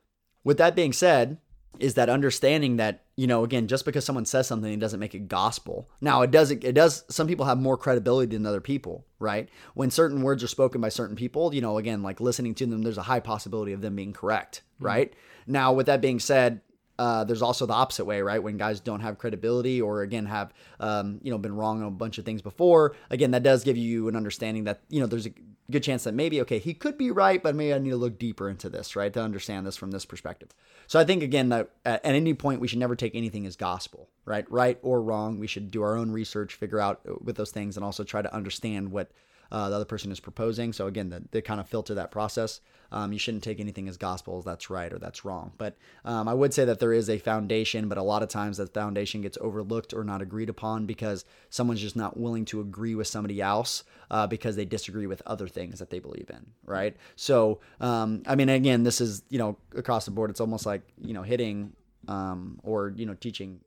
[0.46, 1.38] with that being said,
[1.80, 5.16] is that understanding that you know again just because someone says something it doesn't make
[5.16, 5.90] it gospel.
[6.02, 9.50] Now it does it does some people have more credibility than other people right?
[9.74, 12.84] When certain words are spoken by certain people you know again like listening to them
[12.84, 14.86] there's a high possibility of them being correct mm-hmm.
[14.86, 15.14] right?
[15.48, 16.62] Now with that being said
[17.04, 18.42] uh, there's also the opposite way, right?
[18.42, 21.92] When guys don't have credibility or again have um, you know been wrong on a
[21.92, 22.96] bunch of things before.
[23.10, 25.34] Again, that does give you an understanding that you know there's a
[25.70, 28.18] good chance that maybe okay he could be right, but maybe I need to look
[28.18, 30.52] deeper into this, right, to understand this from this perspective.
[30.88, 34.08] So I think again that at, any point we should never take anything as gospel,
[34.24, 35.40] right, right or wrong.
[35.40, 38.22] We should do our own research, figure out uh, with those things, and also try
[38.22, 39.12] to understand what
[39.52, 40.74] uh, the other person is proposing.
[40.74, 42.62] So again, the, they kind of filter that process.
[42.92, 45.52] Um, you shouldn't take anything as gospel as that's right or that's wrong.
[45.58, 45.76] But
[46.06, 48.74] um, I would say that there is a foundation, but a lot of times that
[48.74, 53.08] foundation gets overlooked or not agreed upon because someone's just not willing to agree with
[53.08, 56.96] somebody else uh, because they disagree with other things that they believe in, right?
[57.16, 60.30] So um, I mean, again, this is you know across the board.
[60.30, 61.74] It's almost like you know hitting
[62.08, 63.60] um, or you know teaching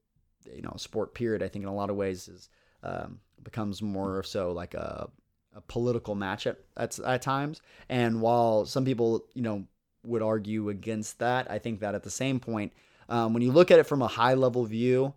[0.54, 1.42] you know sport period.
[1.42, 2.48] I think in a lot of ways is
[2.82, 5.08] um, becomes more so like a
[5.56, 7.60] a political match at, at at times.
[7.88, 9.64] And while some people, you know,
[10.04, 12.72] would argue against that, I think that at the same point,
[13.08, 15.14] um, when you look at it from a high level view,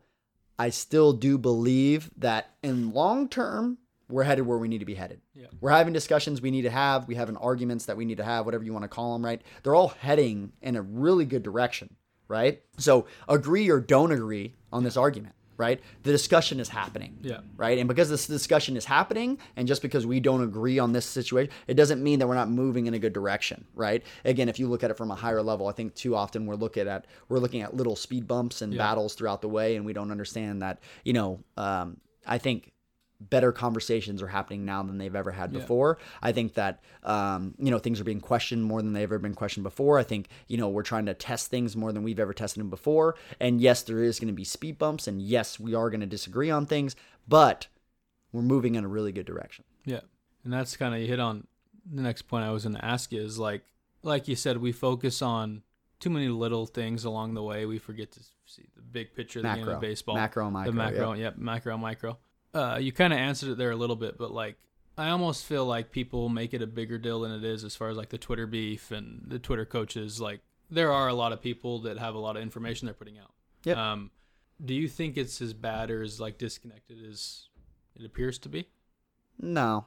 [0.57, 3.77] I still do believe that in long term,
[4.09, 5.21] we're headed where we need to be headed.
[5.35, 5.47] Yeah.
[5.61, 7.07] We're having discussions we need to have.
[7.07, 9.41] We having arguments that we need to have, whatever you want to call them, right?
[9.61, 11.95] They're all heading in a really good direction,
[12.27, 12.61] right?
[12.77, 15.79] So agree or don't agree on this argument, right?
[16.03, 17.77] The discussion is happening yeah right?
[17.77, 21.51] And because this discussion is happening, and just because we don't agree on this situation,
[21.67, 24.01] it doesn't mean that we're not moving in a good direction, right?
[24.25, 26.55] Again, if you look at it from a higher level, I think too often we're
[26.55, 28.79] looking at we're looking at little speed bumps and Yeah.
[28.79, 30.79] battles throughout the way, and we don't understand that.
[31.03, 32.71] You know, um, I think
[33.21, 35.59] better conversations are happening now than they've ever had Yeah.
[35.59, 35.97] before.
[36.21, 39.35] I think that um, you know things are being questioned more than they've ever been
[39.35, 39.99] questioned before.
[39.99, 42.69] I think you know we're trying to test things more than we've ever tested them
[42.69, 43.15] before.
[43.39, 46.05] And yes, there is going to be speed bumps, and yes, we are going to
[46.07, 46.95] disagree on things,
[47.27, 47.67] but
[48.31, 49.65] we're moving in a really good direction.
[49.85, 50.01] Yeah,
[50.43, 51.47] and that's kind of you hit on
[51.91, 53.63] the next point I was going to ask you is like,
[54.03, 55.63] like you said, we focus on
[55.99, 57.65] too many little things along the way.
[57.65, 60.15] We forget to see the big picture of the game Macro, of baseball.
[60.15, 61.23] macro, micro, the macro, yeah.
[61.23, 62.17] yep, macro, micro.
[62.53, 64.55] Uh, you kind of answered it there a little bit, but like,
[64.97, 67.89] I almost feel like people make it a bigger deal than it is as far
[67.89, 71.41] as like the Twitter beef and the Twitter coaches like there are a lot of
[71.41, 73.31] people that have a lot of information they're putting out.
[73.63, 73.77] Yep.
[73.77, 74.11] Um,
[74.63, 77.47] do you think it's as bad or as like disconnected as
[77.95, 78.67] it appears to be?
[79.39, 79.85] No.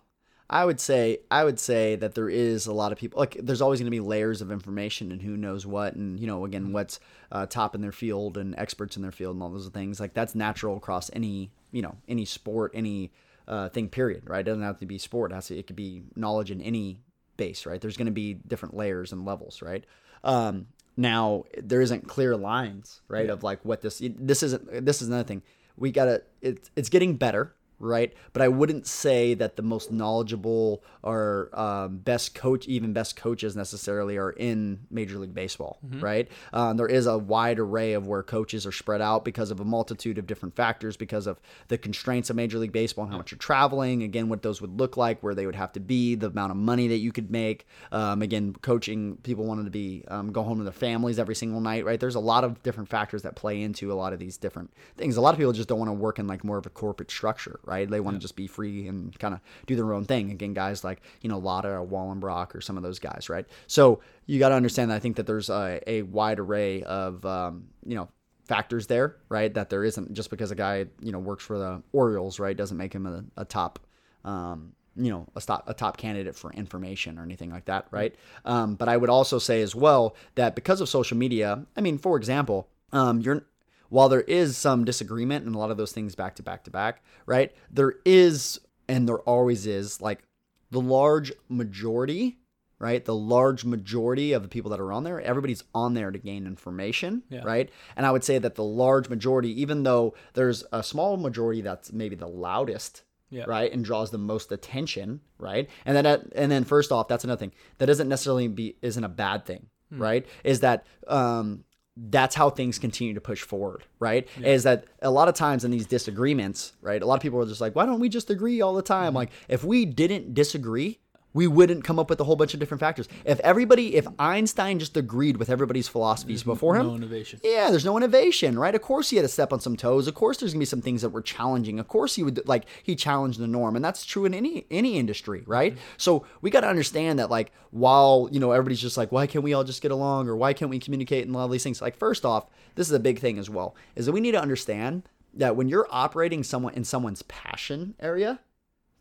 [0.51, 3.62] I would say I would say that there is a lot of people like there's
[3.62, 6.72] always going to be layers of information and who knows what and you know again
[6.72, 9.98] what's uh, top in their field and experts in their field and all those things
[9.98, 13.13] like that's natural across any you know any sport any
[13.49, 14.41] uh, thing period right?
[14.41, 15.33] It doesn't have to be sport.
[15.33, 17.01] It, has to, it could be knowledge in any
[17.37, 17.81] base right?
[17.81, 19.85] There's going to be different layers and levels right?
[20.23, 25.09] Um, now there isn't clear lines right of like what this this isn't this is
[25.09, 25.43] another thing.
[25.77, 28.12] We gotta it's it's getting better right?
[28.33, 33.57] But I wouldn't say that the most knowledgeable or um, best coach, even best coaches
[33.57, 36.29] necessarily, are in Major League Baseball, right?
[36.53, 39.64] Um, there is a wide array of where coaches are spread out because of a
[39.64, 43.33] multitude of different factors, because of the constraints of Major League Baseball and how much
[43.33, 46.29] you're traveling, again, what those would look like, where they would have to be, the
[46.29, 47.66] amount of money that you could make.
[47.90, 51.61] Um, again, coaching, people wanted to be um, go home to their families every single
[51.61, 51.99] night, right?
[51.99, 55.16] There's a lot of different factors that play into a lot of these different things.
[55.16, 57.11] A lot of people just don't want to work in like more of a corporate
[57.11, 57.72] structure, right?
[57.91, 60.31] They want to just be free and kind of do their own thing.
[60.31, 63.47] Again, guys like, you know, Latta or Wallenbrock or some of those guys, right?
[63.67, 67.25] So you got to understand that I think that there's a, a wide array of,
[67.25, 68.09] um, you know,
[68.45, 69.53] factors there, right?
[69.55, 72.57] That there isn't just because a guy, you know, works for the Orioles, right?
[72.57, 73.79] Doesn't make him a, a top,
[74.25, 78.15] um, you know, a top, a top candidate for information or anything like that, right?
[78.45, 81.99] Um, but I would also say as well that because of social media, I mean,
[81.99, 83.47] for example, um, you're
[83.92, 86.70] while there is some disagreement and a lot of those things back to back to
[86.70, 87.52] back, right?
[87.70, 90.22] There is, and there always is, like
[90.70, 92.38] the large majority,
[92.78, 93.05] right?
[93.05, 96.46] The large majority of the people that are on there, everybody's on there to gain
[96.46, 97.42] information, Yeah.
[97.44, 97.68] right?
[97.94, 101.92] And I would say that the large majority, even though there's a small majority that's
[101.92, 103.44] maybe the loudest, Yeah.
[103.46, 105.68] right, and draws the most attention, right?
[105.85, 109.09] And then, and then first off, that's another thing that doesn't necessarily be isn't a
[109.11, 110.24] bad thing, right?
[110.44, 111.64] Is that um,
[111.96, 114.26] that's how things continue to push forward, right?
[114.40, 117.02] Is that a lot of times in these disagreements, right?
[117.02, 119.09] A lot of people are just like, why don't we just agree all the time?
[119.09, 119.16] Mm-hmm.
[119.16, 121.00] Like, if we didn't disagree,
[121.35, 123.09] we wouldn't come up with a whole bunch of different factors.
[123.25, 127.40] If everybody, if Einstein just agreed with everybody's philosophies before him, No innovation.
[127.42, 128.75] yeah, there's no innovation, right?
[128.75, 130.07] Of course he had to step on some toes.
[130.07, 131.79] Of course there's gonna be some things that were challenging.
[131.79, 134.99] Of course he would like he challenged the norm, and that's true in any any
[134.99, 135.73] industry, right?
[135.73, 135.83] Mm-hmm.
[135.97, 139.42] So we got to understand that like while you know everybody's just like why can't
[139.45, 141.81] we all just get along or why can't we communicate and all these things?
[141.81, 144.40] Like first off, this is a big thing as well is that we need to
[144.42, 145.03] understand
[145.35, 148.40] that when you're operating someone in someone's passion area,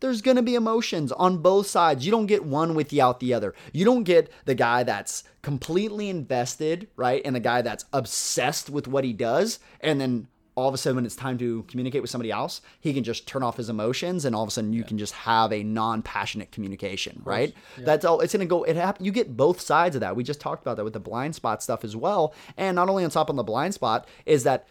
[0.02, 2.04] there's going to be emotions on both sides.
[2.04, 3.54] You don't get one without the other.
[3.72, 7.22] You don't get the guy that's completely invested, right?
[7.24, 9.58] And the guy that's obsessed with what he does.
[9.80, 12.92] And then all of a sudden, when it's time to communicate with somebody else, he
[12.92, 14.24] can just turn off his emotions.
[14.24, 17.54] And all of a sudden, you can just have a non passionate communication, right?
[17.78, 18.20] That's all.
[18.20, 19.04] It's to go, it happen.
[19.04, 20.14] You get both sides of that.
[20.14, 22.34] We just talked about that with the blind spot stuff as well.
[22.56, 24.66] And not only on top on the blind spot, is that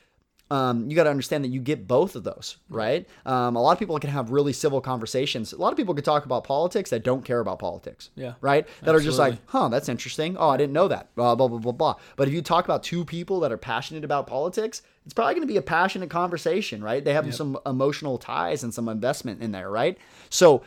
[0.52, 3.08] um, you got to understand that you get both of those, right?
[3.26, 5.54] Um, a lot of people can have really civil conversations.
[5.54, 8.34] A lot of people can talk about politics that don't care about politics, Yeah.
[8.42, 8.68] right?
[8.84, 10.36] That are just like, huh, that's interesting.
[10.38, 11.16] Oh, I didn't know that.
[11.16, 11.96] Blah blah blah blah blah.
[12.18, 15.48] But if you talk about two people that are passionate about politics, it's probably going
[15.48, 17.04] to be a passionate conversation, right?
[17.04, 19.98] They have some emotional ties and some investment in there, right?
[20.30, 20.64] So.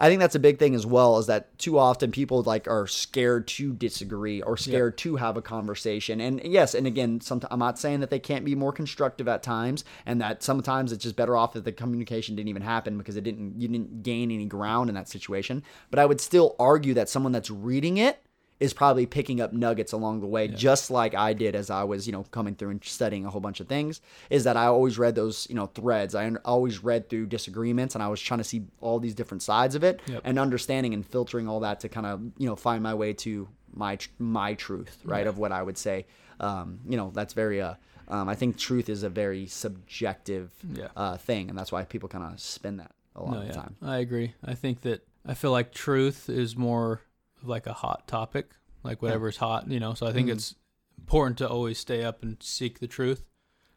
[0.00, 2.86] I think that's a big thing as well is that too often people like are
[2.86, 6.22] scared to disagree or scared to have a conversation.
[6.22, 9.42] And yes, and again, sometimes I'm not saying that they can't be more constructive at
[9.42, 13.18] times and that sometimes it's just better off that the communication didn't even happen because
[13.18, 15.62] it didn't you didn't gain any ground in that situation.
[15.90, 18.22] But I would still argue that someone that's reading it
[18.60, 22.06] is probably picking up nuggets along the way, just like I did as I was,
[22.06, 24.00] you know, coming through and studying a whole bunch of things.
[24.28, 26.14] Is that I always read those, you know, threads.
[26.14, 29.74] I always read through disagreements, and I was trying to see all these different sides
[29.74, 30.20] of it, Yep.
[30.24, 33.48] and understanding and filtering all that to kind of, you know, find my way to
[33.72, 36.06] my my truth, right, of what I would say.
[36.38, 37.60] Um, you know, that's very.
[37.62, 37.74] Uh,
[38.08, 39.46] um, I think truth is a very
[39.90, 40.88] subjective Yeah.
[40.96, 43.48] uh, thing, and that's why people kind of spin that a lot No, of the
[43.48, 43.76] yeah, time.
[43.82, 44.34] I agree.
[44.44, 47.00] I think that I feel like truth is more
[47.42, 48.50] like a hot topic,
[48.82, 49.94] like whatever's hot, you know.
[49.94, 50.32] So I think Mhm.
[50.32, 50.54] it's
[50.98, 53.24] important to always stay up and seek the truth.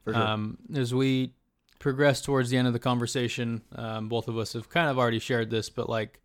[0.05, 0.15] Sure.
[0.15, 1.33] Um, as we
[1.79, 5.19] progress towards the end of the conversation, um, both of us have kind of already
[5.19, 6.21] shared this, but like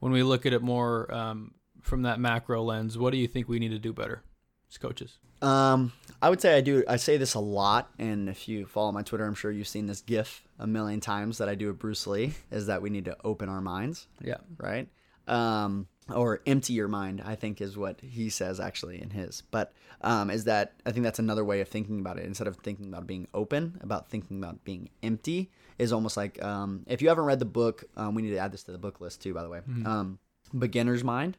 [0.00, 3.48] when we look at it more um, from that macro lens, what do you think
[3.48, 4.22] we need to do better
[4.70, 5.18] as coaches?
[5.40, 6.82] Um, I would say I do.
[6.88, 9.86] I say this a lot, and if you follow my Twitter, I'm sure you've seen
[9.86, 12.34] this GIF a million times that I do with Bruce Lee.
[12.50, 14.38] Is that we need to open our minds, Yeah.
[14.56, 14.88] right?
[15.28, 17.22] Um, or empty your mind.
[17.24, 19.42] I think is what he says actually in his.
[19.50, 22.24] But um, is that I think that's another way of thinking about it.
[22.24, 26.84] Instead of thinking about being open, about thinking about being empty is almost like um,
[26.86, 29.00] if you haven't read the book, um, we need to add this to the book
[29.00, 29.34] list too.
[29.34, 30.18] By the way, um,
[30.56, 31.36] Beginner's Mind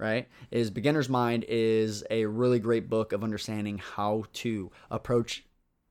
[0.00, 0.28] right?
[0.50, 5.44] Is Beginner's Mind is a really great book of understanding how to approach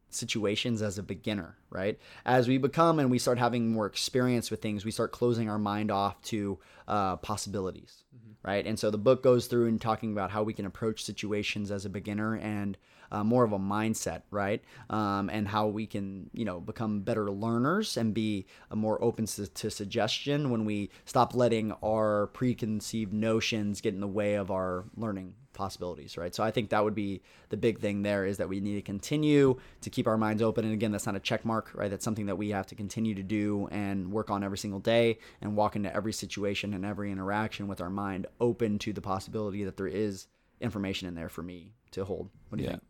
[0.10, 2.00] situations as a beginner, right?
[2.26, 5.60] As we become and we start having more experience with things, we start closing our
[5.60, 8.48] mind off to uh, possibilities, mm-hmm.
[8.48, 8.66] right?
[8.66, 11.86] And so the book goes through and talking about how we can approach situations as
[11.86, 12.78] a beginner and
[13.12, 14.64] uh, more of a mindset, right?
[14.90, 19.48] Um, and how we can, you know, become better learners and be more open to,
[19.48, 24.86] to suggestion when we stop letting our preconceived notions get in the way of our
[24.96, 26.34] learning possibilities, right?
[26.34, 28.82] So I think that would be the big thing there is that we need to
[28.82, 30.64] continue to keep our minds open.
[30.64, 31.90] And again, that's not a check mark, right?
[31.90, 35.20] That's something that we have to continue to do and work on every single day
[35.42, 39.66] and walk into every situation and every interaction with our mind open to the possibility
[39.66, 40.28] that there is
[40.62, 42.30] information in there for me to hold.
[42.48, 42.78] What do you yeah.
[42.78, 42.84] think?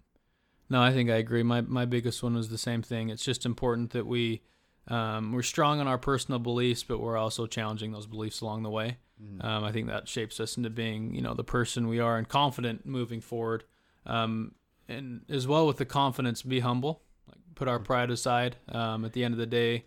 [0.70, 1.44] No, I think I agree.
[1.44, 3.10] My my biggest one was the same thing.
[3.10, 4.42] It's just important that we
[4.88, 8.70] um, we're strong in our personal beliefs, but we're also challenging those beliefs along the
[8.70, 8.98] way.
[9.24, 9.44] Mm.
[9.44, 12.28] Um, I think that shapes us into being, you know, the person we are and
[12.28, 13.64] confident moving forward.
[14.06, 14.54] Um,
[14.88, 17.04] and as well with the confidence, be humble.
[17.28, 18.56] Like put our pride aside.
[18.70, 19.86] Um, at the end of the day,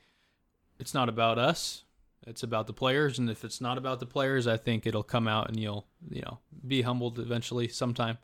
[0.78, 1.84] it's not about us.
[2.24, 5.26] It's about the players, and if it's not about the players, I think it'll come
[5.26, 8.18] out, and you'll, you know, be humbled eventually sometime.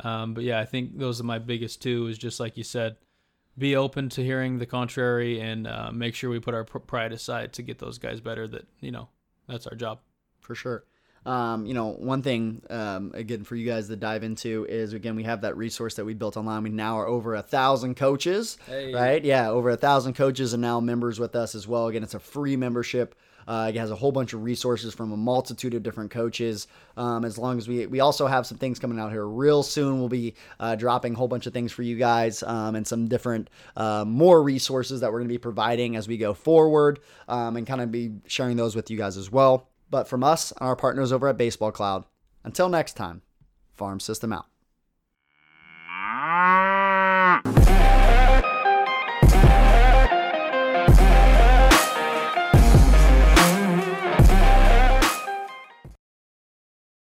[0.00, 2.06] Um, but yeah, I think those are my biggest two.
[2.06, 2.96] Is just like you said,
[3.56, 7.52] be open to hearing the contrary, and uh, make sure we put our pride aside
[7.54, 8.48] to get those guys better.
[8.48, 9.08] That you know,
[9.48, 10.00] that's our job
[10.40, 10.84] for sure.
[11.26, 15.16] Um, you know, one thing um, again for you guys to dive into is again
[15.16, 16.64] we have that resource that we built online.
[16.64, 18.92] We now are over a thousand coaches, hey.
[18.92, 19.24] right?
[19.24, 21.86] Yeah, over a thousand coaches and now members with us as well.
[21.86, 23.14] Again, it's a free membership.
[23.46, 26.66] Uh, it has a whole bunch of resources from a multitude of different coaches.
[26.96, 29.98] Um, as long as we we also have some things coming out here real soon,
[29.98, 33.08] we'll be uh, dropping a whole bunch of things for you guys um, and some
[33.08, 37.56] different uh, more resources that we're going to be providing as we go forward um,
[37.56, 39.68] and kind of be sharing those with you guys as well.
[39.90, 42.04] But from us and our partners over at Baseball Cloud,
[42.42, 43.22] until next time,
[43.72, 44.46] Farm System out.